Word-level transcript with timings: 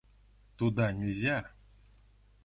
—Туда 0.57 0.87
нельзя! 0.99 1.37